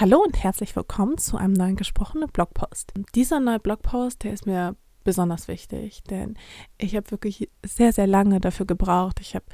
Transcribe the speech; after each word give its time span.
Hallo 0.00 0.22
und 0.22 0.44
herzlich 0.44 0.76
willkommen 0.76 1.18
zu 1.18 1.36
einem 1.38 1.54
neuen 1.54 1.74
gesprochenen 1.74 2.28
Blogpost. 2.28 2.92
Dieser 3.16 3.40
neue 3.40 3.58
Blogpost, 3.58 4.22
der 4.22 4.32
ist 4.32 4.46
mir 4.46 4.76
besonders 5.02 5.48
wichtig, 5.48 6.04
denn 6.04 6.36
ich 6.78 6.94
habe 6.94 7.10
wirklich 7.10 7.50
sehr, 7.66 7.92
sehr 7.92 8.06
lange 8.06 8.38
dafür 8.38 8.64
gebraucht. 8.64 9.18
Ich 9.18 9.34
habe 9.34 9.46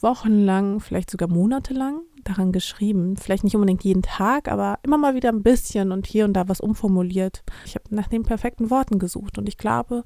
wochenlang, 0.00 0.80
vielleicht 0.80 1.12
sogar 1.12 1.28
monatelang 1.28 2.00
daran 2.24 2.50
geschrieben. 2.50 3.16
Vielleicht 3.16 3.44
nicht 3.44 3.54
unbedingt 3.54 3.84
jeden 3.84 4.02
Tag, 4.02 4.48
aber 4.50 4.80
immer 4.82 4.98
mal 4.98 5.14
wieder 5.14 5.28
ein 5.28 5.44
bisschen 5.44 5.92
und 5.92 6.08
hier 6.08 6.24
und 6.24 6.32
da 6.32 6.48
was 6.48 6.60
umformuliert. 6.60 7.44
Ich 7.64 7.76
habe 7.76 7.84
nach 7.94 8.08
den 8.08 8.24
perfekten 8.24 8.68
Worten 8.68 8.98
gesucht 8.98 9.38
und 9.38 9.48
ich 9.48 9.58
glaube, 9.58 10.02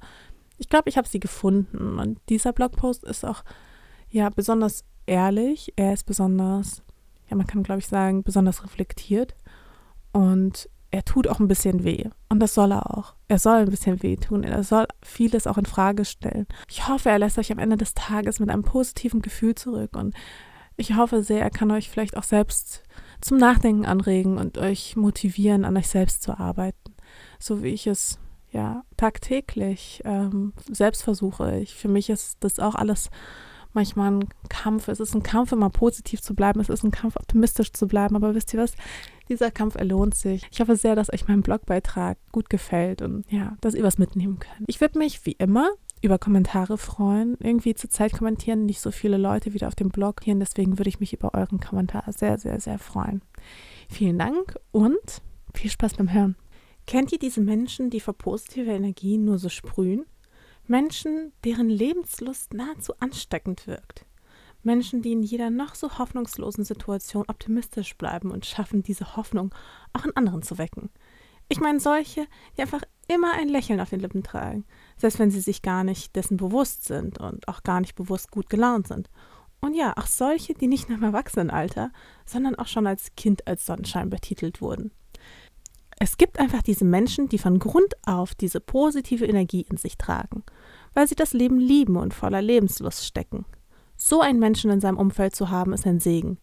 ich 0.58 0.68
glaube, 0.68 0.90
ich 0.90 0.98
habe 0.98 1.08
sie 1.08 1.18
gefunden. 1.18 1.98
Und 1.98 2.20
dieser 2.28 2.52
Blogpost 2.52 3.04
ist 3.04 3.24
auch 3.24 3.42
ja 4.10 4.28
besonders 4.28 4.84
ehrlich. 5.06 5.72
Er 5.76 5.94
ist 5.94 6.04
besonders 6.04 6.82
ja, 7.28 7.36
man 7.36 7.46
kann, 7.46 7.62
glaube 7.62 7.80
ich, 7.80 7.86
sagen, 7.86 8.22
besonders 8.22 8.62
reflektiert. 8.62 9.34
Und 10.16 10.70
er 10.90 11.04
tut 11.04 11.28
auch 11.28 11.40
ein 11.40 11.48
bisschen 11.48 11.84
weh. 11.84 12.04
Und 12.30 12.40
das 12.40 12.54
soll 12.54 12.72
er 12.72 12.96
auch. 12.96 13.14
Er 13.28 13.38
soll 13.38 13.58
ein 13.58 13.70
bisschen 13.70 14.02
weh 14.02 14.16
tun. 14.16 14.44
Er 14.44 14.62
soll 14.62 14.86
vieles 15.02 15.46
auch 15.46 15.58
in 15.58 15.66
Frage 15.66 16.06
stellen. 16.06 16.46
Ich 16.70 16.88
hoffe, 16.88 17.10
er 17.10 17.18
lässt 17.18 17.38
euch 17.38 17.52
am 17.52 17.58
Ende 17.58 17.76
des 17.76 17.92
Tages 17.92 18.40
mit 18.40 18.48
einem 18.48 18.62
positiven 18.62 19.20
Gefühl 19.20 19.54
zurück. 19.54 19.94
Und 19.94 20.14
ich 20.78 20.96
hoffe 20.96 21.22
sehr, 21.22 21.42
er 21.42 21.50
kann 21.50 21.70
euch 21.70 21.90
vielleicht 21.90 22.16
auch 22.16 22.22
selbst 22.22 22.82
zum 23.20 23.36
Nachdenken 23.36 23.84
anregen 23.84 24.38
und 24.38 24.56
euch 24.56 24.96
motivieren, 24.96 25.66
an 25.66 25.76
euch 25.76 25.88
selbst 25.88 26.22
zu 26.22 26.38
arbeiten. 26.38 26.94
So 27.38 27.62
wie 27.62 27.74
ich 27.74 27.86
es 27.86 28.18
ja 28.52 28.84
tagtäglich 28.96 30.00
ähm, 30.06 30.54
selbst 30.70 31.02
versuche. 31.02 31.58
Ich, 31.58 31.74
für 31.74 31.88
mich 31.88 32.08
ist 32.08 32.38
das 32.40 32.58
auch 32.58 32.74
alles 32.74 33.10
manchmal 33.76 34.12
ein 34.12 34.28
Kampf. 34.48 34.88
Es 34.88 34.98
ist 34.98 35.14
ein 35.14 35.22
Kampf, 35.22 35.52
immer 35.52 35.70
positiv 35.70 36.20
zu 36.20 36.34
bleiben. 36.34 36.58
Es 36.58 36.68
ist 36.68 36.82
ein 36.82 36.90
Kampf, 36.90 37.14
optimistisch 37.16 37.72
zu 37.72 37.86
bleiben. 37.86 38.16
Aber 38.16 38.34
wisst 38.34 38.52
ihr 38.52 38.60
was? 38.60 38.72
Dieser 39.28 39.52
Kampf 39.52 39.76
erlohnt 39.76 40.16
sich. 40.16 40.46
Ich 40.50 40.60
hoffe 40.60 40.74
sehr, 40.76 40.96
dass 40.96 41.12
euch 41.12 41.28
mein 41.28 41.42
Blogbeitrag 41.42 42.18
gut 42.32 42.50
gefällt 42.50 43.02
und 43.02 43.24
ja, 43.30 43.56
dass 43.60 43.74
ihr 43.74 43.84
was 43.84 43.98
mitnehmen 43.98 44.38
könnt. 44.40 44.68
Ich 44.68 44.80
würde 44.80 44.98
mich 44.98 45.24
wie 45.24 45.32
immer 45.38 45.70
über 46.02 46.18
Kommentare 46.18 46.78
freuen. 46.78 47.36
Irgendwie 47.40 47.74
zur 47.74 47.90
Zeit 47.90 48.12
kommentieren 48.12 48.66
nicht 48.66 48.80
so 48.80 48.90
viele 48.90 49.16
Leute 49.16 49.54
wieder 49.54 49.68
auf 49.68 49.74
dem 49.74 49.90
Blog 49.90 50.22
hier. 50.22 50.34
Deswegen 50.34 50.78
würde 50.78 50.88
ich 50.88 51.00
mich 51.00 51.12
über 51.12 51.34
euren 51.34 51.60
Kommentar 51.60 52.04
sehr, 52.12 52.38
sehr, 52.38 52.60
sehr 52.60 52.78
freuen. 52.78 53.22
Vielen 53.88 54.18
Dank 54.18 54.56
und 54.72 55.22
viel 55.54 55.70
Spaß 55.70 55.94
beim 55.94 56.12
Hören. 56.12 56.36
Kennt 56.86 57.12
ihr 57.12 57.18
diese 57.18 57.40
Menschen, 57.40 57.90
die 57.90 58.00
vor 58.00 58.14
positiver 58.14 58.72
Energie 58.72 59.18
nur 59.18 59.38
so 59.38 59.48
sprühen? 59.48 60.06
Menschen, 60.68 61.32
deren 61.44 61.68
Lebenslust 61.68 62.54
nahezu 62.54 62.92
ansteckend 62.98 63.66
wirkt. 63.66 64.04
Menschen, 64.62 65.00
die 65.00 65.12
in 65.12 65.22
jeder 65.22 65.50
noch 65.50 65.74
so 65.76 65.98
hoffnungslosen 65.98 66.64
Situation 66.64 67.24
optimistisch 67.28 67.96
bleiben 67.96 68.32
und 68.32 68.46
schaffen, 68.46 68.82
diese 68.82 69.16
Hoffnung 69.16 69.54
auch 69.92 70.04
in 70.04 70.16
anderen 70.16 70.42
zu 70.42 70.58
wecken. 70.58 70.90
Ich 71.48 71.60
meine 71.60 71.78
solche, 71.78 72.26
die 72.56 72.62
einfach 72.62 72.82
immer 73.06 73.32
ein 73.34 73.48
Lächeln 73.48 73.80
auf 73.80 73.90
den 73.90 74.00
Lippen 74.00 74.24
tragen, 74.24 74.64
selbst 74.96 75.20
wenn 75.20 75.30
sie 75.30 75.40
sich 75.40 75.62
gar 75.62 75.84
nicht 75.84 76.16
dessen 76.16 76.36
bewusst 76.36 76.84
sind 76.84 77.20
und 77.20 77.46
auch 77.46 77.62
gar 77.62 77.80
nicht 77.80 77.94
bewusst 77.94 78.32
gut 78.32 78.50
gelaunt 78.50 78.88
sind. 78.88 79.08
Und 79.60 79.74
ja, 79.74 79.94
auch 79.96 80.06
solche, 80.06 80.54
die 80.54 80.66
nicht 80.66 80.88
nur 80.88 80.98
im 80.98 81.04
Erwachsenenalter, 81.04 81.92
sondern 82.24 82.56
auch 82.56 82.66
schon 82.66 82.86
als 82.86 83.14
Kind 83.16 83.46
als 83.46 83.64
Sonnenschein 83.64 84.10
betitelt 84.10 84.60
wurden. 84.60 84.90
Es 85.98 86.18
gibt 86.18 86.38
einfach 86.38 86.62
diese 86.62 86.84
Menschen, 86.84 87.28
die 87.28 87.38
von 87.38 87.58
Grund 87.58 87.94
auf 88.04 88.34
diese 88.34 88.60
positive 88.60 89.24
Energie 89.24 89.66
in 89.68 89.78
sich 89.78 89.96
tragen, 89.96 90.44
weil 90.94 91.08
sie 91.08 91.14
das 91.14 91.32
Leben 91.32 91.58
lieben 91.58 91.96
und 91.96 92.12
voller 92.12 92.42
Lebenslust 92.42 93.04
stecken. 93.04 93.46
So 93.96 94.20
einen 94.20 94.38
Menschen 94.38 94.70
in 94.70 94.80
seinem 94.80 94.98
Umfeld 94.98 95.34
zu 95.34 95.50
haben, 95.50 95.72
ist 95.72 95.86
ein 95.86 96.00
Segen. 96.00 96.38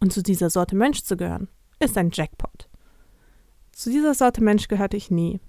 Und 0.00 0.12
zu 0.12 0.22
dieser 0.22 0.50
Sorte 0.50 0.74
Mensch 0.74 1.02
zu 1.02 1.16
gehören, 1.16 1.48
ist 1.78 1.96
ein 1.96 2.10
Jackpot. 2.12 2.68
Zu 3.72 3.90
dieser 3.90 4.14
Sorte 4.14 4.42
Mensch 4.42 4.68
gehörte 4.68 4.96
ich 4.96 5.10
nie. 5.10 5.40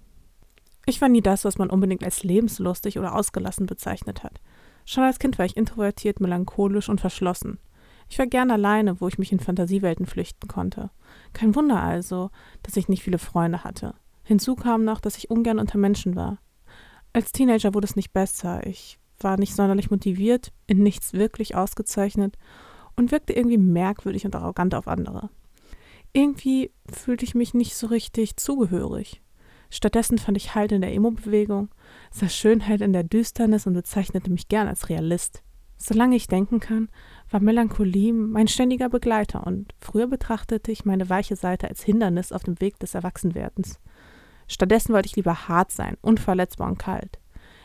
Ich 0.86 1.02
war 1.02 1.10
nie 1.10 1.22
das, 1.22 1.44
was 1.44 1.58
man 1.58 1.70
unbedingt 1.70 2.04
als 2.04 2.24
lebenslustig 2.24 3.00
oder 3.00 3.16
ausgelassen 3.16 3.66
bezeichnet 3.66 4.24
hat. 4.24 4.40
Schon 4.86 5.04
als 5.04 5.20
Kind 5.20 5.38
war 5.38 5.46
ich 5.46 5.58
introvertiert, 5.58 6.20
melancholisch 6.22 6.88
und 6.90 7.02
verschlossen. 7.02 7.60
Ich 8.10 8.20
war 8.20 8.28
gern 8.28 8.52
alleine, 8.52 9.02
wo 9.02 9.08
ich 9.08 9.18
mich 9.18 9.32
in 9.32 9.40
Fantasiewelten 9.40 10.06
flüchten 10.06 10.48
konnte. 10.48 10.90
Kein 11.34 11.56
Wunder 11.56 11.82
also, 11.82 12.30
dass 12.64 12.78
ich 12.78 12.88
nicht 12.88 13.04
viele 13.04 13.20
Freunde 13.20 13.64
hatte. 13.64 13.96
Hinzu 14.24 14.56
kam 14.56 14.84
noch, 14.84 15.00
dass 15.00 15.18
ich 15.18 15.30
ungern 15.30 15.60
unter 15.60 15.78
Menschen 15.78 16.16
war. 16.16 16.40
Als 17.14 17.32
Teenager 17.32 17.74
wurde 17.74 17.86
es 17.86 17.96
nicht 17.96 18.14
besser. 18.14 18.66
Ich 18.66 19.00
war 19.20 19.38
nicht 19.38 19.56
sonderlich 19.56 19.90
motiviert, 19.90 20.52
in 20.68 20.84
nichts 20.84 21.14
wirklich 21.14 21.56
ausgezeichnet 21.56 22.38
und 22.96 23.12
wirkte 23.12 23.34
irgendwie 23.34 23.58
merkwürdig 23.58 24.26
und 24.26 24.36
arrogant 24.36 24.76
auf 24.76 24.88
andere. 24.88 25.30
Irgendwie 26.14 26.72
fühlte 26.92 27.26
ich 27.26 27.36
mich 27.36 27.54
nicht 27.54 27.76
so 27.76 27.88
richtig 27.88 28.38
zugehörig. 28.38 29.22
Stattdessen 29.70 30.18
fand 30.18 30.38
ich 30.38 30.56
Halt 30.56 30.72
in 30.72 30.82
der 30.82 30.94
Emo-Bewegung, 30.94 31.70
sah 32.10 32.30
Schönheit 32.30 32.82
in 32.82 32.94
der 32.94 33.04
Düsternis 33.04 33.68
und 33.68 33.74
bezeichnete 33.74 34.32
mich 34.32 34.48
gern 34.48 34.68
als 34.68 34.90
Realist. 34.90 35.44
Solange 35.78 36.16
ich 36.16 36.28
denken 36.28 36.60
kann, 36.60 36.90
war 37.30 37.40
Melancholie 37.42 38.14
mein 38.14 38.48
ständiger 38.48 38.90
Begleiter 38.90 39.46
und 39.46 39.74
früher 39.82 40.08
betrachtete 40.08 40.72
ich 40.72 40.86
meine 40.86 41.10
weiche 41.10 41.36
Seite 41.36 41.68
als 41.68 41.84
Hindernis 41.84 42.32
auf 42.32 42.44
dem 42.44 42.60
Weg 42.62 42.80
des 42.80 42.96
Erwachsenwerdens. 42.96 43.80
Stattdessen 44.48 44.94
wollte 44.94 45.08
ich 45.08 45.16
lieber 45.16 45.48
hart 45.48 45.72
sein, 45.72 45.98
unverletzbar 46.02 46.70
und 46.70 46.80
kalt. 46.80 47.20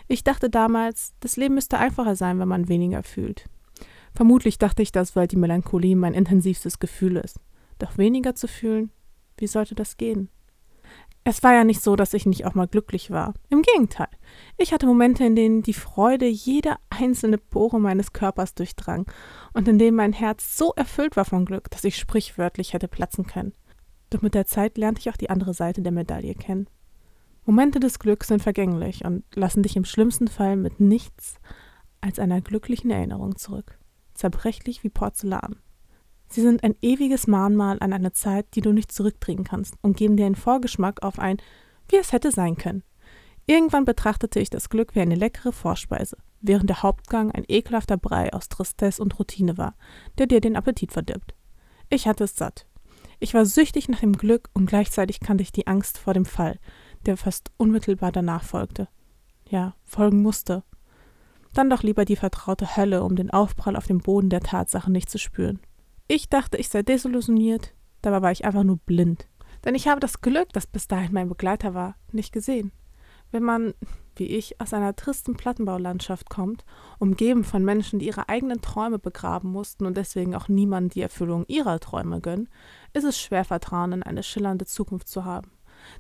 Ich 0.09 0.25
dachte 0.25 0.51
damals, 0.51 1.15
das 1.21 1.37
Leben 1.37 1.55
müsste 1.55 1.79
einfacher 1.79 2.17
sein, 2.17 2.41
wenn 2.41 2.49
man 2.49 2.69
weniger 2.69 3.03
fühlt. 3.03 3.49
Vermutlich 4.15 4.59
dachte 4.59 4.83
ich 4.83 4.93
das, 4.93 5.17
weil 5.17 5.29
die 5.29 5.37
Melancholie 5.37 5.97
mein 5.97 6.15
intensivstes 6.15 6.81
Gefühl 6.81 7.17
ist. 7.17 7.39
Doch 7.79 7.97
weniger 7.99 8.35
zu 8.35 8.49
fühlen, 8.49 8.91
wie 9.39 9.47
sollte 9.47 9.75
das 9.75 9.97
gehen? 9.97 10.29
Es 11.25 11.43
war 11.45 11.55
ja 11.55 11.63
nicht 11.63 11.83
so, 11.83 11.95
dass 11.95 12.15
ich 12.15 12.27
nicht 12.27 12.47
auch 12.47 12.55
mal 12.55 12.67
glücklich 12.67 13.11
war. 13.11 13.35
Im 13.49 13.63
Gegenteil. 13.63 14.09
Ich 14.59 14.73
hatte 14.73 14.87
Momente, 14.87 15.25
in 15.25 15.37
denen 15.37 15.63
die 15.63 15.73
Freude 15.73 16.27
jede 16.27 16.77
einzelne 16.91 17.39
Pore 17.39 17.79
meines 17.79 18.13
Körpers 18.13 18.55
durchdrang 18.55 19.07
und 19.53 19.69
in 19.69 19.79
denen 19.79 19.97
mein 19.97 20.13
Herz 20.13 20.57
so 20.57 20.73
erfüllt 20.75 21.17
war 21.17 21.25
von 21.25 21.45
Glück, 21.45 21.71
dass 21.71 21.85
ich 21.85 21.97
sprichwörtlich 21.97 22.73
hätte 22.73 22.89
platzen 22.89 23.27
können. 23.27 23.53
Doch 24.11 24.23
mit 24.23 24.35
der 24.35 24.47
Zeit 24.47 24.79
lernte 24.79 25.01
ich 25.01 25.11
auch 25.11 25.17
die 25.17 25.31
andere 25.31 25.55
Seite 25.55 25.81
der 25.81 25.93
Medaille 25.93 26.35
kennen. 26.35 26.67
Momente 27.45 27.79
des 27.79 27.99
Glücks 27.99 28.29
sind 28.29 28.43
vergänglich 28.43 29.05
und 29.05 29.25
lassen 29.35 29.63
dich 29.63 29.77
im 29.77 29.85
schlimmsten 29.85 30.29
Fall 30.29 30.57
mit 30.57 30.81
nichts 30.81 31.41
als 32.01 32.19
einer 32.19 32.41
glücklichen 32.41 32.91
Erinnerung 32.91 33.37
zurück. 33.37 33.79
Zerbrechlich 34.15 34.83
wie 34.83 34.91
Porzellan. 34.91 35.57
Sie 36.33 36.41
sind 36.41 36.65
ein 36.65 36.75
ewiges 36.81 37.27
Mahnmal 37.27 37.77
an 37.81 37.93
eine 37.93 38.13
Zeit, 38.13 38.47
die 38.55 38.63
du 38.63 38.73
nicht 38.73 38.91
zurückdrehen 38.91 39.45
kannst 39.45 39.75
und 39.83 39.99
geben 39.99 40.17
dir 40.17 40.25
einen 40.25 40.35
Vorgeschmack 40.35 41.03
auf 41.03 41.19
ein, 41.19 41.37
wie 41.91 41.97
es 41.97 42.13
hätte 42.13 42.33
sein 42.33 42.57
können. 42.57 42.85
Irgendwann 43.45 43.85
betrachtete 43.85 44.41
ich 44.41 44.49
das 44.49 44.71
Glück 44.71 44.95
wie 44.95 45.03
eine 45.03 45.15
leckere 45.15 45.53
Vorspeise, 45.53 46.17
während 46.41 46.71
der 46.71 46.83
Hauptgang 46.83 47.33
ein 47.33 47.45
ekelhafter 47.49 47.99
Brei 47.99 48.33
aus 48.33 48.49
Tristesse 48.49 49.03
und 49.03 49.19
Routine 49.19 49.59
war, 49.59 49.75
der 50.17 50.27
dir 50.27 50.41
den 50.41 50.57
Appetit 50.57 50.93
verdirbt. 50.93 51.35
Ich 51.91 52.07
hatte 52.07 52.25
es 52.25 52.35
satt. 52.35 52.67
Ich 53.21 53.35
war 53.35 53.45
süchtig 53.45 53.91
nach 53.91 54.01
dem 54.01 54.15
Glück 54.15 54.49
und 54.55 54.65
gleichzeitig 54.65 55.21
kannte 55.21 55.43
ich 55.43 55.53
die 55.53 55.67
Angst 55.67 55.99
vor 55.99 56.15
dem 56.15 56.25
Fall, 56.25 56.59
der 57.05 57.19
fast 57.19 57.51
unmittelbar 57.59 58.11
danach 58.11 58.45
folgte. 58.45 58.89
Ja, 59.51 59.75
folgen 59.85 60.23
musste. 60.23 60.65
Dann 61.53 61.69
doch 61.69 61.83
lieber 61.83 62.07
die 62.07 62.17
vertraute 62.17 62.75
Hölle, 62.75 63.05
um 63.05 63.17
den 63.17 63.29
Aufprall 63.29 63.77
auf 63.77 63.87
dem 63.87 63.99
Boden 63.99 64.31
der 64.31 64.41
Tatsache 64.41 64.91
nicht 64.91 65.11
zu 65.11 65.19
spüren. 65.19 65.61
Ich 66.15 66.29
dachte, 66.29 66.59
ich 66.59 66.69
sei 66.69 66.83
desillusioniert, 66.83 67.73
dabei 68.03 68.21
war 68.21 68.33
ich 68.33 68.45
einfach 68.45 68.65
nur 68.65 68.77
blind. 68.77 69.29
Denn 69.65 69.75
ich 69.75 69.89
habe 69.89 69.99
das 69.99 70.21
Glück, 70.21 70.53
das 70.53 70.67
bis 70.67 70.87
dahin 70.87 71.15
mein 71.15 71.31
Begleiter 71.31 71.73
war, 71.73 71.97
nicht 72.11 72.35
gesehen. 72.35 72.71
Wenn 73.31 73.43
man, 73.43 73.73
wie 74.17 74.27
ich, 74.27 74.61
aus 74.61 74.75
einer 74.75 74.95
tristen 74.95 75.39
Plattenbaulandschaft 75.39 76.29
kommt, 76.29 76.67
umgeben 76.99 77.45
von 77.45 77.65
Menschen, 77.65 77.99
die 77.99 78.09
ihre 78.09 78.29
eigenen 78.29 78.61
Träume 78.61 78.99
begraben 78.99 79.51
mussten 79.51 79.87
und 79.87 79.97
deswegen 79.97 80.35
auch 80.35 80.49
niemandem 80.49 80.91
die 80.91 81.01
Erfüllung 81.01 81.47
ihrer 81.49 81.81
Träume 81.81 82.21
gönnen, 82.21 82.51
ist 82.93 83.05
es 83.05 83.19
schwer, 83.19 83.47
Vertrauen 83.47 83.93
in 83.93 84.03
eine 84.03 84.23
schillernde 84.23 84.67
Zukunft 84.67 85.09
zu 85.09 85.25
haben. 85.25 85.51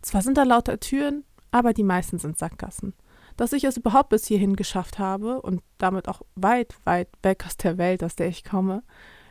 Zwar 0.02 0.20
sind 0.20 0.36
da 0.36 0.42
lauter 0.42 0.78
Türen, 0.78 1.24
aber 1.52 1.72
die 1.72 1.84
meisten 1.84 2.18
sind 2.18 2.36
Sackgassen. 2.36 2.92
Dass 3.38 3.54
ich 3.54 3.64
es 3.64 3.78
überhaupt 3.78 4.10
bis 4.10 4.26
hierhin 4.26 4.56
geschafft 4.56 4.98
habe 4.98 5.40
und 5.40 5.62
damit 5.78 6.06
auch 6.06 6.20
weit, 6.34 6.74
weit 6.84 7.08
weg 7.22 7.46
aus 7.46 7.56
der 7.56 7.78
Welt, 7.78 8.04
aus 8.04 8.14
der 8.14 8.28
ich 8.28 8.44
komme, 8.44 8.82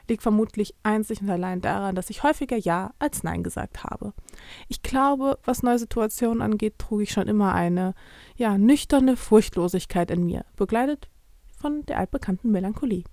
liegt 0.10 0.24
vermutlich 0.24 0.76
einzig 0.84 1.22
und 1.22 1.30
allein 1.30 1.62
daran, 1.62 1.96
dass 1.96 2.10
ich 2.10 2.24
häufiger 2.24 2.58
Ja 2.58 2.94
als 3.00 3.24
Nein 3.24 3.44
gesagt 3.44 3.84
habe. 3.84 4.14
Ich 4.68 4.82
glaube, 4.82 5.40
was 5.44 5.64
neue 5.64 5.80
Situationen 5.80 6.42
angeht, 6.42 6.80
trug 6.80 7.02
ich 7.02 7.12
schon 7.12 7.28
immer 7.28 7.54
eine, 7.54 7.94
ja, 8.36 8.58
nüchterne 8.58 9.18
Furchtlosigkeit 9.18 10.12
in 10.12 10.26
mir, 10.26 10.46
begleitet 10.56 11.10
von 11.60 11.86
der 11.86 12.00
altbekannten 12.00 12.52
Melancholie. 12.52 13.04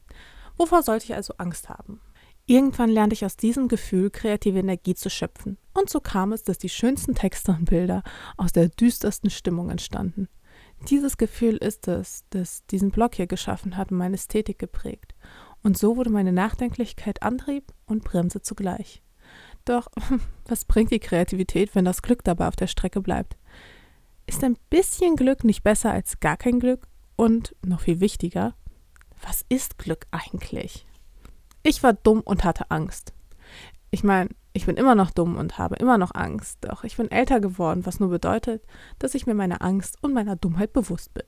Wovor 0.56 0.82
sollte 0.82 1.04
ich 1.04 1.14
also 1.14 1.34
Angst 1.38 1.68
haben? 1.68 2.00
Irgendwann 2.46 2.88
lernte 2.88 3.12
ich 3.12 3.26
aus 3.26 3.36
diesem 3.36 3.68
Gefühl 3.68 4.10
kreative 4.10 4.58
Energie 4.58 4.94
zu 4.94 5.10
schöpfen. 5.10 5.58
Und 5.74 5.90
so 5.90 6.00
kam 6.00 6.32
es, 6.32 6.42
dass 6.42 6.56
die 6.56 6.70
schönsten 6.70 7.14
Texte 7.14 7.52
und 7.52 7.66
Bilder 7.66 8.02
aus 8.38 8.52
der 8.52 8.70
düstersten 8.70 9.28
Stimmung 9.28 9.68
entstanden. 9.68 10.28
Dieses 10.88 11.18
Gefühl 11.18 11.56
ist 11.56 11.88
es, 11.88 12.24
das 12.30 12.64
diesen 12.66 12.90
Blog 12.90 13.16
hier 13.16 13.26
geschaffen 13.26 13.76
hat 13.76 13.90
und 13.90 13.98
meine 13.98 14.14
Ästhetik 14.14 14.58
geprägt. 14.58 15.14
Und 15.62 15.76
so 15.76 15.96
wurde 15.96 16.10
meine 16.10 16.32
Nachdenklichkeit 16.32 17.22
Antrieb 17.22 17.72
und 17.86 18.04
Bremse 18.04 18.42
zugleich. 18.42 19.02
Doch 19.64 19.88
was 20.46 20.64
bringt 20.64 20.90
die 20.90 21.00
Kreativität, 21.00 21.74
wenn 21.74 21.84
das 21.84 22.02
Glück 22.02 22.24
dabei 22.24 22.48
auf 22.48 22.56
der 22.56 22.68
Strecke 22.68 23.00
bleibt? 23.00 23.36
Ist 24.26 24.44
ein 24.44 24.58
bisschen 24.70 25.16
Glück 25.16 25.44
nicht 25.44 25.62
besser 25.62 25.90
als 25.90 26.20
gar 26.20 26.36
kein 26.36 26.60
Glück? 26.60 26.86
Und 27.16 27.56
noch 27.66 27.80
viel 27.80 28.00
wichtiger, 28.00 28.54
was 29.22 29.44
ist 29.48 29.78
Glück 29.78 30.06
eigentlich? 30.12 30.86
Ich 31.62 31.82
war 31.82 31.92
dumm 31.92 32.20
und 32.20 32.44
hatte 32.44 32.70
Angst. 32.70 33.12
Ich 33.90 34.04
meine, 34.04 34.30
ich 34.52 34.66
bin 34.66 34.76
immer 34.76 34.94
noch 34.94 35.10
dumm 35.10 35.36
und 35.36 35.58
habe 35.58 35.76
immer 35.76 35.98
noch 35.98 36.14
Angst, 36.14 36.58
doch 36.62 36.84
ich 36.84 36.96
bin 36.96 37.10
älter 37.10 37.40
geworden, 37.40 37.86
was 37.86 38.00
nur 38.00 38.08
bedeutet, 38.08 38.64
dass 38.98 39.14
ich 39.14 39.26
mir 39.26 39.34
meiner 39.34 39.62
Angst 39.62 39.96
und 40.02 40.12
meiner 40.12 40.36
Dummheit 40.36 40.72
bewusst 40.72 41.14
bin. 41.14 41.24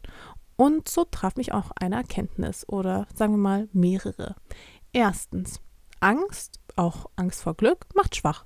Und 0.60 0.90
so 0.90 1.06
traf 1.06 1.36
mich 1.36 1.54
auch 1.54 1.70
eine 1.80 1.94
Erkenntnis 1.94 2.68
oder 2.68 3.06
sagen 3.14 3.32
wir 3.32 3.38
mal 3.38 3.70
mehrere. 3.72 4.36
Erstens, 4.92 5.58
Angst, 6.00 6.60
auch 6.76 7.06
Angst 7.16 7.44
vor 7.44 7.54
Glück, 7.54 7.86
macht 7.94 8.14
schwach. 8.14 8.44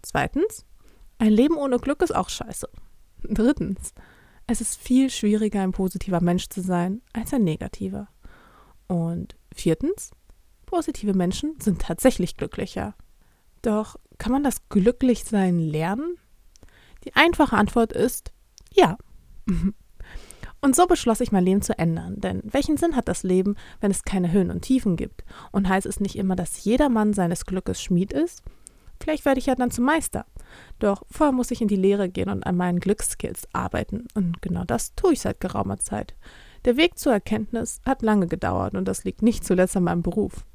Zweitens, 0.00 0.64
ein 1.18 1.32
Leben 1.32 1.58
ohne 1.58 1.78
Glück 1.78 2.00
ist 2.00 2.14
auch 2.14 2.30
scheiße. 2.30 2.66
Drittens, 3.24 3.92
es 4.46 4.62
ist 4.62 4.80
viel 4.80 5.10
schwieriger, 5.10 5.60
ein 5.60 5.72
positiver 5.72 6.22
Mensch 6.22 6.48
zu 6.48 6.62
sein 6.62 7.02
als 7.12 7.34
ein 7.34 7.44
negativer. 7.44 8.08
Und 8.86 9.36
viertens, 9.54 10.12
positive 10.64 11.12
Menschen 11.12 11.60
sind 11.60 11.82
tatsächlich 11.82 12.38
glücklicher. 12.38 12.94
Doch 13.60 13.96
kann 14.16 14.32
man 14.32 14.44
das 14.44 14.66
Glücklichsein 14.70 15.58
lernen? 15.58 16.16
Die 17.04 17.14
einfache 17.14 17.58
Antwort 17.58 17.92
ist 17.92 18.32
ja. 18.72 18.96
Und 20.64 20.74
so 20.74 20.86
beschloss 20.86 21.20
ich 21.20 21.30
mein 21.30 21.44
Leben 21.44 21.60
zu 21.60 21.78
ändern, 21.78 22.22
denn 22.22 22.40
welchen 22.42 22.78
Sinn 22.78 22.96
hat 22.96 23.06
das 23.06 23.22
Leben, 23.22 23.54
wenn 23.82 23.90
es 23.90 24.02
keine 24.02 24.32
Höhen 24.32 24.50
und 24.50 24.62
Tiefen 24.62 24.96
gibt? 24.96 25.22
Und 25.52 25.68
heißt 25.68 25.84
es 25.84 26.00
nicht 26.00 26.16
immer, 26.16 26.36
dass 26.36 26.64
jeder 26.64 26.88
Mann 26.88 27.12
seines 27.12 27.44
Glückes 27.44 27.82
Schmied 27.82 28.14
ist? 28.14 28.42
Vielleicht 28.98 29.26
werde 29.26 29.40
ich 29.40 29.44
ja 29.44 29.56
dann 29.56 29.70
zum 29.70 29.84
Meister. 29.84 30.24
Doch 30.78 31.02
vorher 31.10 31.34
muss 31.34 31.50
ich 31.50 31.60
in 31.60 31.68
die 31.68 31.76
Lehre 31.76 32.08
gehen 32.08 32.30
und 32.30 32.46
an 32.46 32.56
meinen 32.56 32.80
Glücksskills 32.80 33.46
arbeiten. 33.52 34.08
Und 34.14 34.40
genau 34.40 34.64
das 34.64 34.94
tue 34.94 35.12
ich 35.12 35.20
seit 35.20 35.38
geraumer 35.38 35.80
Zeit. 35.80 36.14
Der 36.64 36.78
Weg 36.78 36.98
zur 36.98 37.12
Erkenntnis 37.12 37.82
hat 37.84 38.00
lange 38.00 38.26
gedauert 38.26 38.74
und 38.74 38.88
das 38.88 39.04
liegt 39.04 39.20
nicht 39.20 39.44
zuletzt 39.44 39.76
an 39.76 39.84
meinem 39.84 40.02
Beruf. 40.02 40.46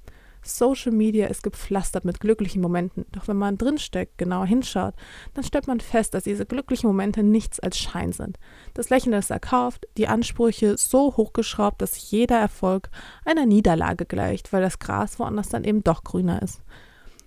Social 0.41 0.91
Media 0.91 1.27
ist 1.27 1.43
gepflastert 1.43 2.05
mit 2.05 2.19
glücklichen 2.19 2.61
Momenten. 2.61 3.05
Doch 3.11 3.27
wenn 3.27 3.37
man 3.37 3.57
drinsteckt, 3.57 4.17
genauer 4.17 4.45
hinschaut, 4.45 4.93
dann 5.33 5.43
stellt 5.43 5.67
man 5.67 5.79
fest, 5.79 6.13
dass 6.13 6.23
diese 6.23 6.45
glücklichen 6.45 6.87
Momente 6.87 7.23
nichts 7.23 7.59
als 7.59 7.77
Schein 7.77 8.11
sind. 8.11 8.37
Das 8.73 8.89
Lächeln 8.89 9.13
ist 9.13 9.31
erkauft, 9.31 9.87
die 9.97 10.07
Ansprüche 10.07 10.77
so 10.77 11.17
hochgeschraubt, 11.17 11.81
dass 11.81 12.11
jeder 12.11 12.37
Erfolg 12.37 12.89
einer 13.25 13.45
Niederlage 13.45 14.05
gleicht, 14.05 14.53
weil 14.53 14.61
das 14.61 14.79
Gras 14.79 15.19
woanders 15.19 15.49
dann 15.49 15.63
eben 15.63 15.83
doch 15.83 16.03
grüner 16.03 16.41
ist. 16.41 16.61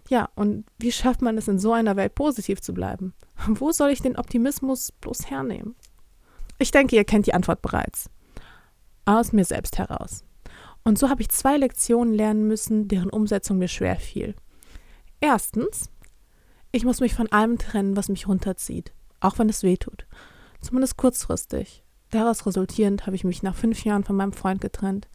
Ja, 0.08 0.28
und 0.34 0.66
wie 0.78 0.92
schafft 0.92 1.22
man 1.22 1.38
es 1.38 1.48
in 1.48 1.58
so 1.58 1.72
einer 1.72 1.96
Welt 1.96 2.14
positiv 2.14 2.60
zu 2.60 2.74
bleiben? 2.74 3.14
Wo 3.46 3.72
soll 3.72 3.90
ich 3.90 4.02
den 4.02 4.16
Optimismus 4.16 4.92
bloß 5.00 5.30
hernehmen? 5.30 5.74
Ich 6.58 6.70
denke, 6.70 6.96
ihr 6.96 7.04
kennt 7.04 7.26
die 7.26 7.34
Antwort 7.34 7.62
bereits. 7.62 8.10
Aus 9.04 9.32
mir 9.32 9.44
selbst 9.44 9.78
heraus. 9.78 10.24
Und 10.84 10.98
so 10.98 11.08
habe 11.08 11.22
ich 11.22 11.28
zwei 11.28 11.56
Lektionen 11.56 12.14
lernen 12.14 12.46
müssen, 12.46 12.88
deren 12.88 13.10
Umsetzung 13.10 13.58
mir 13.58 13.68
schwer 13.68 13.96
fiel. 13.96 14.34
Erstens, 15.20 15.90
ich 16.72 16.84
muss 16.84 17.00
mich 17.00 17.14
von 17.14 17.30
allem 17.30 17.58
trennen, 17.58 17.96
was 17.96 18.08
mich 18.08 18.26
runterzieht, 18.26 18.92
auch 19.20 19.38
wenn 19.38 19.48
es 19.48 19.62
weh 19.62 19.76
tut. 19.76 20.06
Zumindest 20.60 20.96
kurzfristig. 20.96 21.84
Daraus 22.10 22.46
resultierend 22.46 23.06
habe 23.06 23.16
ich 23.16 23.24
mich 23.24 23.42
nach 23.42 23.54
fünf 23.54 23.84
Jahren 23.84 24.04
von 24.04 24.16
meinem 24.16 24.32
Freund 24.32 24.60
getrennt, 24.60 25.08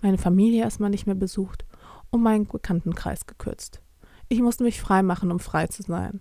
meine 0.00 0.18
Familie 0.18 0.62
erstmal 0.62 0.90
nicht 0.90 1.06
mehr 1.06 1.14
besucht 1.14 1.64
und 2.10 2.22
meinen 2.22 2.46
Bekanntenkreis 2.46 3.26
gekürzt. 3.26 3.80
Ich 4.28 4.40
musste 4.40 4.64
mich 4.64 4.80
frei 4.80 5.02
machen, 5.02 5.30
um 5.30 5.40
frei 5.40 5.66
zu 5.66 5.82
sein. 5.82 6.20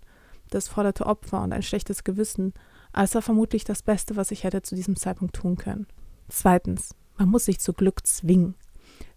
Das 0.50 0.68
forderte 0.68 1.06
Opfer 1.06 1.42
und 1.44 1.54
ein 1.54 1.64
schlechtes 1.64 2.04
Gewissen, 2.04 2.54
aber 2.92 3.04
es 3.04 3.16
war 3.16 3.22
vermutlich 3.22 3.64
das 3.64 3.84
Beste, 3.84 4.16
was 4.16 4.32
ich 4.32 4.44
hätte 4.44 4.62
zu 4.62 4.76
diesem 4.76 4.96
Zeitpunkt 4.96 5.36
tun 5.36 5.58
können. 5.58 5.88
Zweitens, 6.28 6.96
man 7.18 7.30
muss 7.30 7.46
sich 7.46 7.60
zu 7.60 7.74
Glück 7.74 8.06
zwingen. 8.06 8.56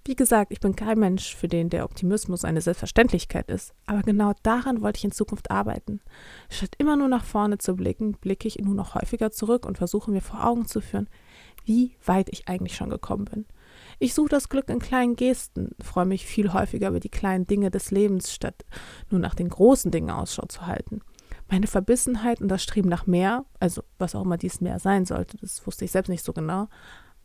Wie 0.05 0.17
gesagt, 0.17 0.51
ich 0.51 0.59
bin 0.59 0.75
kein 0.75 0.99
Mensch, 0.99 1.37
für 1.37 1.47
den 1.47 1.71
der 1.71 1.85
Optimismus 1.85 2.45
eine 2.45 2.61
Selbstverständlichkeit 2.61 3.49
ist, 3.49 3.73
aber 3.87 4.03
genau 4.03 4.33
daran 4.43 4.83
wollte 4.83 4.99
ich 4.99 5.05
in 5.05 5.13
Zukunft 5.13 5.51
arbeiten. 5.53 6.01
Statt 6.49 6.75
immer 6.79 6.97
nur 6.97 7.07
nach 7.07 7.25
vorne 7.25 7.59
zu 7.59 7.77
blicken, 7.77 8.13
blicke 8.15 8.49
ich 8.49 8.59
nur 8.59 8.75
noch 8.75 8.97
häufiger 8.97 9.31
zurück 9.31 9.65
und 9.65 9.79
versuche 9.79 10.11
mir 10.11 10.21
vor 10.21 10.45
Augen 10.45 10.67
zu 10.67 10.81
führen, 10.81 11.09
wie 11.65 11.97
weit 12.05 12.29
ich 12.31 12.49
eigentlich 12.49 12.75
schon 12.75 12.91
gekommen 12.91 13.27
bin. 13.27 13.47
Ich 14.01 14.15
suche 14.15 14.29
das 14.29 14.49
Glück 14.49 14.69
in 14.69 14.81
kleinen 14.81 15.15
Gesten, 15.15 15.71
freue 15.81 16.07
mich 16.07 16.27
viel 16.27 16.53
häufiger 16.53 16.89
über 16.89 17.01
die 17.01 17.09
kleinen 17.09 17.47
Dinge 17.47 17.71
des 17.71 17.93
Lebens, 17.93 18.35
statt 18.35 18.65
nur 19.09 19.21
nach 19.21 19.37
den 19.37 19.49
großen 19.49 19.93
Dingen 19.93 20.11
Ausschau 20.11 20.47
zu 20.47 20.67
halten. 20.67 21.01
Meine 21.49 21.67
Verbissenheit 21.69 22.41
und 22.41 22.49
das 22.49 22.63
Streben 22.63 22.89
nach 22.89 23.07
mehr, 23.07 23.45
also 23.61 23.83
was 23.99 24.15
auch 24.15 24.23
immer 24.23 24.37
dies 24.37 24.61
mehr 24.61 24.79
sein 24.79 25.05
sollte, 25.05 25.37
das 25.37 25.65
wusste 25.67 25.85
ich 25.85 25.93
selbst 25.93 26.09
nicht 26.09 26.25
so 26.25 26.33
genau, 26.33 26.69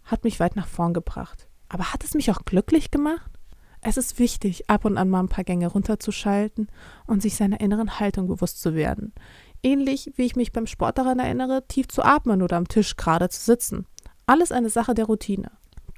hat 0.04 0.24
mich 0.24 0.40
weit 0.40 0.56
nach 0.56 0.68
vorn 0.68 0.94
gebracht. 0.94 1.47
Aber 1.70 1.94
hat 1.94 2.04
es 2.04 2.14
mich 2.14 2.32
auch 2.32 2.46
glücklich 2.46 2.92
gemacht? 2.92 3.32
Es 3.82 3.98
ist 3.98 4.20
wichtig, 4.20 4.70
ab 4.70 4.86
und 4.86 4.98
an 4.98 5.10
mal 5.10 5.22
ein 5.22 5.30
paar 5.30 5.44
Gänge 5.44 5.68
runterzuschalten 5.68 6.68
und 7.06 7.22
sich 7.22 7.36
seiner 7.36 7.60
inneren 7.60 8.00
Haltung 8.00 8.28
bewusst 8.28 8.62
zu 8.62 8.74
werden. 8.74 9.14
Ähnlich 9.64 10.12
wie 10.16 10.26
ich 10.26 10.36
mich 10.36 10.52
beim 10.52 10.68
Sport 10.68 10.98
daran 10.98 11.20
erinnere, 11.20 11.68
tief 11.68 11.88
zu 11.88 12.04
atmen 12.04 12.42
oder 12.42 12.58
am 12.58 12.68
Tisch 12.68 12.96
gerade 12.96 13.30
zu 13.30 13.40
sitzen. 13.40 13.86
Alles 14.26 14.52
eine 14.52 14.70
Sache 14.70 14.94
der 14.94 15.06
Routine. 15.06 15.52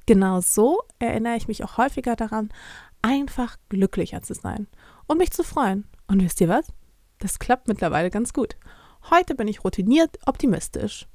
Genau 0.06 0.40
so 0.40 0.80
erinnere 0.98 1.36
ich 1.36 1.48
mich 1.48 1.64
auch 1.64 1.78
häufiger 1.78 2.16
daran, 2.16 2.50
einfach 3.02 3.56
glücklicher 3.68 4.22
zu 4.22 4.34
sein 4.34 4.66
und 5.06 5.18
mich 5.18 5.30
zu 5.30 5.42
freuen. 5.42 5.84
Und 6.06 6.22
wisst 6.22 6.40
ihr 6.40 6.48
was? 6.48 6.66
Das 7.18 7.38
klappt 7.38 7.68
mittlerweile 7.68 8.10
ganz 8.10 8.32
gut. 8.32 8.56
Heute 9.10 9.34
bin 9.34 9.48
ich 9.48 9.64
routiniert 9.64 10.18
optimistisch. 10.26 11.06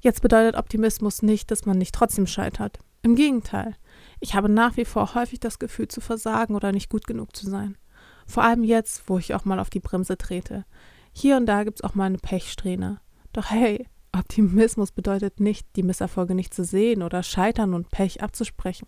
Jetzt 0.00 0.22
bedeutet 0.22 0.56
Optimismus 0.56 1.22
nicht, 1.22 1.50
dass 1.50 1.66
man 1.66 1.78
nicht 1.78 1.94
trotzdem 1.94 2.26
scheitert. 2.26 2.78
Im 3.02 3.14
Gegenteil, 3.14 3.76
ich 4.20 4.34
habe 4.34 4.50
nach 4.50 4.76
wie 4.76 4.84
vor 4.84 5.14
häufig 5.14 5.40
das 5.40 5.58
Gefühl 5.58 5.88
zu 5.88 6.00
versagen 6.00 6.54
oder 6.54 6.70
nicht 6.72 6.90
gut 6.90 7.06
genug 7.06 7.34
zu 7.34 7.48
sein. 7.48 7.78
Vor 8.26 8.44
allem 8.44 8.62
jetzt, 8.62 9.08
wo 9.08 9.18
ich 9.18 9.34
auch 9.34 9.44
mal 9.44 9.58
auf 9.58 9.70
die 9.70 9.80
Bremse 9.80 10.18
trete. 10.18 10.66
Hier 11.12 11.36
und 11.36 11.46
da 11.46 11.64
gibt 11.64 11.80
es 11.80 11.84
auch 11.84 11.94
mal 11.94 12.04
eine 12.04 12.18
Pechsträhne. 12.18 13.00
Doch 13.32 13.50
hey, 13.50 13.88
Optimismus 14.12 14.92
bedeutet 14.92 15.40
nicht, 15.40 15.66
die 15.76 15.82
Misserfolge 15.82 16.34
nicht 16.34 16.52
zu 16.52 16.64
sehen 16.64 17.02
oder 17.02 17.22
Scheitern 17.22 17.74
und 17.74 17.90
Pech 17.90 18.22
abzusprechen. 18.22 18.86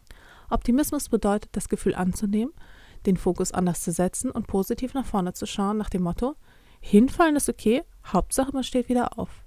Optimismus 0.50 1.08
bedeutet, 1.08 1.50
das 1.52 1.68
Gefühl 1.68 1.94
anzunehmen, 1.94 2.52
den 3.06 3.16
Fokus 3.16 3.52
anders 3.52 3.82
zu 3.82 3.92
setzen 3.92 4.30
und 4.30 4.46
positiv 4.46 4.94
nach 4.94 5.06
vorne 5.06 5.32
zu 5.32 5.46
schauen, 5.46 5.78
nach 5.78 5.90
dem 5.90 6.02
Motto: 6.02 6.34
Hinfallen 6.80 7.36
ist 7.36 7.48
okay, 7.48 7.82
Hauptsache 8.04 8.52
man 8.52 8.64
steht 8.64 8.88
wieder 8.88 9.18
auf. 9.18 9.44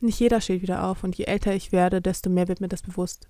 Nicht 0.00 0.20
jeder 0.20 0.40
steht 0.40 0.62
wieder 0.62 0.84
auf 0.84 1.02
und 1.02 1.16
je 1.16 1.24
älter 1.24 1.54
ich 1.54 1.72
werde, 1.72 2.00
desto 2.00 2.30
mehr 2.30 2.46
wird 2.46 2.60
mir 2.60 2.68
das 2.68 2.82
bewusst. 2.82 3.28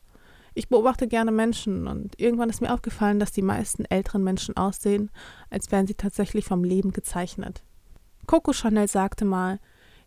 Ich 0.58 0.68
beobachte 0.68 1.06
gerne 1.06 1.30
Menschen 1.30 1.86
und 1.86 2.20
irgendwann 2.20 2.50
ist 2.50 2.60
mir 2.60 2.74
aufgefallen, 2.74 3.20
dass 3.20 3.30
die 3.30 3.42
meisten 3.42 3.84
älteren 3.84 4.24
Menschen 4.24 4.56
aussehen, 4.56 5.08
als 5.50 5.70
wären 5.70 5.86
sie 5.86 5.94
tatsächlich 5.94 6.46
vom 6.46 6.64
Leben 6.64 6.92
gezeichnet. 6.92 7.62
Coco 8.26 8.52
Chanel 8.52 8.88
sagte 8.88 9.24
mal, 9.24 9.60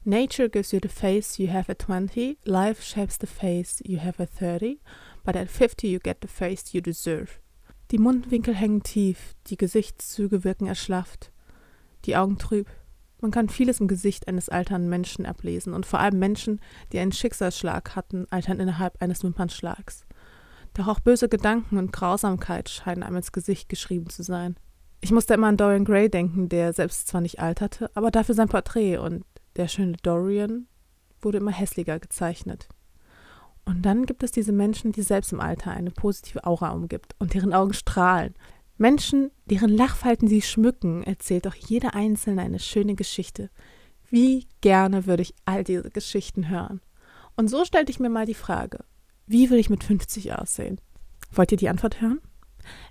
Nature 0.03 0.49
gives 0.49 0.73
you 0.73 0.79
the 0.83 0.89
face 0.89 1.37
you 1.37 1.47
have 1.49 1.71
at 1.71 1.81
20, 1.81 2.37
life 2.43 2.83
shapes 2.83 3.17
the 3.21 3.27
face 3.27 3.81
you 3.85 4.01
have 4.01 4.21
at 4.21 4.29
30, 4.37 4.81
but 5.23 5.37
at 5.37 5.49
50 5.49 5.87
you 5.87 5.99
get 5.99 6.17
the 6.21 6.27
face 6.27 6.73
you 6.73 6.81
deserve. 6.81 7.39
Die 7.91 7.97
Mundwinkel 7.97 8.53
hängen 8.53 8.83
tief, 8.83 9.35
die 9.47 9.55
Gesichtszüge 9.55 10.43
wirken 10.43 10.67
erschlafft, 10.67 11.31
die 12.03 12.17
Augen 12.17 12.37
trüb. 12.37 12.67
Man 13.21 13.31
kann 13.31 13.47
vieles 13.47 13.79
im 13.79 13.87
Gesicht 13.87 14.27
eines 14.27 14.49
alternden 14.49 14.89
Menschen 14.89 15.25
ablesen 15.25 15.73
und 15.73 15.85
vor 15.85 16.01
allem 16.01 16.19
Menschen, 16.19 16.59
die 16.91 16.99
einen 16.99 17.13
Schicksalsschlag 17.13 17.95
hatten, 17.95 18.27
altern 18.31 18.59
innerhalb 18.59 19.01
eines 19.01 19.23
Wimpernschlags. 19.23 20.05
Doch 20.73 20.87
auch 20.87 20.99
böse 20.99 21.27
Gedanken 21.27 21.77
und 21.77 21.91
Grausamkeit 21.91 22.69
scheinen 22.69 23.03
einem 23.03 23.17
ins 23.17 23.31
Gesicht 23.31 23.69
geschrieben 23.69 24.09
zu 24.09 24.23
sein. 24.23 24.55
Ich 25.01 25.11
musste 25.11 25.33
immer 25.33 25.47
an 25.47 25.57
Dorian 25.57 25.83
Gray 25.83 26.09
denken, 26.09 26.47
der 26.47 26.73
selbst 26.73 27.07
zwar 27.07 27.21
nicht 27.21 27.39
alterte, 27.39 27.89
aber 27.95 28.11
dafür 28.11 28.35
sein 28.35 28.49
Porträt 28.49 28.97
und 28.97 29.25
der 29.55 29.67
schöne 29.67 29.97
Dorian 30.03 30.67
wurde 31.19 31.39
immer 31.39 31.51
hässlicher 31.51 31.99
gezeichnet. 31.99 32.69
Und 33.65 33.83
dann 33.83 34.05
gibt 34.05 34.23
es 34.23 34.31
diese 34.31 34.51
Menschen, 34.51 34.91
die 34.91 35.01
selbst 35.01 35.33
im 35.33 35.39
Alter 35.39 35.71
eine 35.71 35.91
positive 35.91 36.45
Aura 36.45 36.71
umgibt 36.71 37.15
und 37.19 37.33
deren 37.33 37.53
Augen 37.53 37.73
strahlen. 37.73 38.33
Menschen, 38.77 39.31
deren 39.45 39.69
Lachfalten 39.69 40.27
sie 40.27 40.41
schmücken, 40.41 41.03
erzählt 41.03 41.45
doch 41.45 41.55
jeder 41.55 41.93
Einzelne 41.93 42.41
eine 42.41 42.59
schöne 42.59 42.95
Geschichte. 42.95 43.49
Wie 44.09 44.47
gerne 44.61 45.05
würde 45.05 45.21
ich 45.21 45.35
all 45.45 45.63
diese 45.63 45.89
Geschichten 45.89 46.49
hören. 46.49 46.81
Und 47.35 47.49
so 47.49 47.65
stellte 47.65 47.91
ich 47.91 47.99
mir 47.99 48.09
mal 48.09 48.25
die 48.25 48.33
Frage, 48.33 48.83
wie 49.31 49.49
will 49.49 49.59
ich 49.59 49.69
mit 49.69 49.83
50 49.83 50.33
aussehen? 50.33 50.79
Wollt 51.31 51.51
ihr 51.51 51.57
die 51.57 51.69
Antwort 51.69 52.01
hören? 52.01 52.19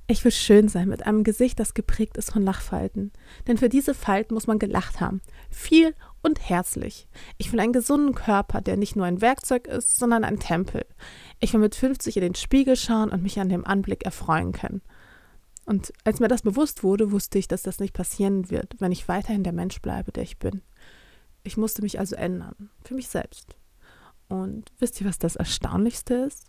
Ich 0.07 0.25
will 0.25 0.33
schön 0.33 0.69
sein 0.69 0.89
mit 0.89 1.07
einem 1.07 1.23
Gesicht, 1.23 1.61
das 1.61 1.75
geprägt 1.75 2.17
ist 2.17 2.33
von 2.33 2.43
Lachfalten. 2.43 3.13
Denn 3.47 3.59
für 3.59 3.69
diese 3.69 3.95
Falten 3.95 4.35
muss 4.35 4.47
man 4.47 4.59
gelacht 4.59 5.01
haben. 5.01 5.21
Viel 5.51 5.95
und 6.23 6.41
herzlich. 6.49 7.07
Ich 7.39 7.53
will 7.53 7.61
einen 7.61 7.73
gesunden 7.73 8.15
Körper, 8.15 8.61
der 8.61 8.77
nicht 8.77 8.97
nur 8.97 9.07
ein 9.07 9.21
Werkzeug 9.21 9.69
ist, 9.69 9.97
sondern 9.97 10.25
ein 10.25 10.41
Tempel. 10.41 10.85
Ich 11.39 11.53
will 11.53 11.61
mit 11.61 11.75
50 11.75 12.17
in 12.17 12.23
den 12.23 12.35
Spiegel 12.35 12.75
schauen 12.75 13.11
und 13.11 13.23
mich 13.23 13.39
an 13.39 13.49
dem 13.49 13.65
Anblick 13.65 14.05
erfreuen 14.05 14.53
können. 14.53 14.83
Und 15.67 15.93
als 16.05 16.19
mir 16.19 16.29
das 16.29 16.43
bewusst 16.43 16.83
wurde, 16.83 17.13
wusste 17.13 17.39
ich, 17.39 17.47
dass 17.47 17.63
das 17.63 17.79
nicht 17.79 17.95
passieren 17.95 18.51
wird, 18.51 18.75
wenn 18.81 18.93
ich 18.93 19.09
weiterhin 19.09 19.45
der 19.45 19.53
Mensch 19.53 19.81
bleibe, 19.81 20.11
der 20.11 20.25
ich 20.25 20.39
bin. 20.39 20.63
Ich 21.45 21.57
musste 21.57 21.83
mich 21.83 22.01
also 22.01 22.17
ändern, 22.17 22.71
für 22.83 22.95
mich 22.95 23.09
selbst. 23.09 23.60
Und 24.31 24.73
wisst 24.79 25.01
ihr, 25.01 25.07
was 25.07 25.19
das 25.19 25.37
Erstaunlichste 25.37 26.15
ist? 26.15 26.47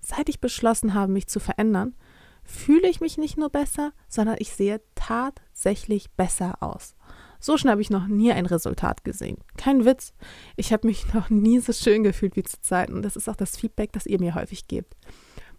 Seit 0.00 0.28
ich 0.28 0.40
beschlossen 0.40 0.94
habe, 0.94 1.12
mich 1.12 1.28
zu 1.28 1.38
verändern, 1.38 1.94
fühle 2.42 2.88
ich 2.88 3.00
mich 3.00 3.18
nicht 3.18 3.38
nur 3.38 3.50
besser, 3.50 3.92
sondern 4.08 4.36
ich 4.40 4.52
sehe 4.52 4.80
tatsächlich 4.96 6.10
besser 6.10 6.56
aus. 6.60 6.96
So 7.38 7.56
schnell 7.56 7.72
habe 7.72 7.82
ich 7.82 7.88
noch 7.90 8.08
nie 8.08 8.32
ein 8.32 8.46
Resultat 8.46 9.04
gesehen. 9.04 9.38
Kein 9.56 9.84
Witz. 9.84 10.12
Ich 10.56 10.72
habe 10.72 10.86
mich 10.88 11.14
noch 11.14 11.30
nie 11.30 11.60
so 11.60 11.72
schön 11.72 12.02
gefühlt 12.02 12.34
wie 12.36 12.42
zur 12.42 12.60
Zeit. 12.62 12.90
Und 12.90 13.02
das 13.02 13.16
ist 13.16 13.28
auch 13.28 13.36
das 13.36 13.56
Feedback, 13.56 13.92
das 13.92 14.06
ihr 14.06 14.20
mir 14.20 14.34
häufig 14.34 14.66
gebt. 14.66 14.94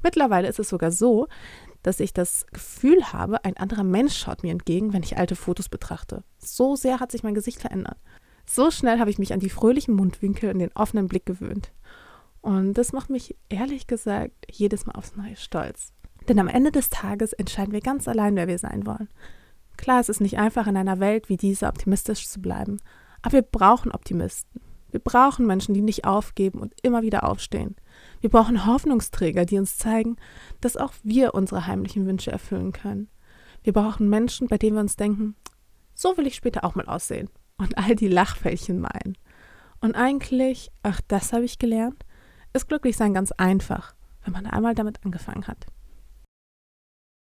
Mittlerweile 0.04 0.50
ist 0.50 0.60
es 0.60 0.70
sogar 0.70 0.92
so, 0.92 1.28
dass 1.84 2.00
ich 2.00 2.14
das 2.14 2.46
Gefühl 2.52 3.14
habe, 3.14 3.46
ein 3.46 3.58
anderer 3.58 3.84
Mensch 3.84 4.18
schaut 4.18 4.44
mir 4.44 4.52
entgegen, 4.52 4.94
wenn 4.94 5.04
ich 5.04 5.18
alte 5.18 5.36
Fotos 5.36 5.70
betrachte. 5.70 6.24
So 6.38 6.76
sehr 6.76 7.00
hat 7.00 7.12
sich 7.12 7.24
mein 7.24 7.34
Gesicht 7.34 7.62
verändert. 7.62 7.98
So 8.54 8.70
schnell 8.70 9.00
habe 9.00 9.10
ich 9.10 9.18
mich 9.18 9.32
an 9.32 9.40
die 9.40 9.50
fröhlichen 9.50 9.96
Mundwinkel 9.96 10.52
und 10.52 10.60
den 10.60 10.76
offenen 10.76 11.08
Blick 11.08 11.26
gewöhnt. 11.26 11.72
Und 12.42 12.74
das 12.74 12.92
macht 12.92 13.10
mich 13.10 13.38
ehrlich 13.48 13.88
gesagt 13.88 14.46
jedes 14.52 14.86
Mal 14.86 14.96
aufs 14.96 15.16
Neue 15.16 15.38
stolz. 15.38 15.94
Denn 16.28 16.38
am 16.38 16.50
Ende 16.50 16.70
des 16.70 16.90
Tages 16.90 17.32
entscheiden 17.32 17.72
wir 17.72 17.80
ganz 17.80 18.10
allein, 18.10 18.36
wer 18.36 18.50
wir 18.50 18.58
sein 18.58 18.86
wollen. 18.86 19.08
Klar, 19.78 20.02
es 20.02 20.10
ist 20.10 20.20
nicht 20.20 20.38
einfach, 20.38 20.68
in 20.68 20.76
einer 20.76 21.00
Welt 21.00 21.30
wie 21.30 21.38
dieser 21.38 21.70
optimistisch 21.70 22.28
zu 22.28 22.42
bleiben, 22.42 22.82
aber 23.22 23.36
wir 23.36 23.42
brauchen 23.42 23.94
Optimisten. 23.94 24.60
Wir 24.90 25.00
brauchen 25.00 25.48
Menschen, 25.48 25.74
die 25.74 25.82
nicht 25.82 26.04
aufgeben 26.04 26.60
und 26.60 26.74
immer 26.84 27.04
wieder 27.04 27.24
aufstehen. 27.24 27.78
Wir 28.20 28.30
brauchen 28.30 28.66
Hoffnungsträger, 28.66 29.46
die 29.46 29.60
uns 29.60 29.78
zeigen, 29.78 30.18
dass 30.60 30.76
auch 30.76 30.92
wir 31.04 31.36
unsere 31.36 31.68
heimlichen 31.68 32.06
Wünsche 32.06 32.34
erfüllen 32.34 32.74
können. 32.74 33.08
Wir 33.64 33.72
brauchen 33.72 34.10
Menschen, 34.10 34.50
bei 34.50 34.58
denen 34.58 34.76
wir 34.76 34.82
uns 34.82 34.98
denken, 34.98 35.36
so 35.94 36.18
will 36.18 36.28
ich 36.28 36.36
später 36.36 36.66
auch 36.66 36.76
mal 36.76 36.88
aussehen 36.88 37.30
und 37.62 37.78
all 37.78 37.96
die 37.96 38.08
Lachfältchen 38.08 38.80
meinen. 38.80 39.18
Und 39.80 39.96
eigentlich, 39.96 40.72
ach, 40.84 41.00
das 41.08 41.32
habe 41.32 41.46
ich 41.46 41.60
gelernt, 41.60 42.06
ist 42.54 42.68
Glücklichsein 42.68 43.14
ganz 43.14 43.32
einfach, 43.32 43.94
wenn 44.24 44.34
man 44.34 44.48
einmal 44.48 44.76
damit 44.76 45.00
angefangen 45.06 45.48
hat. 45.48 45.68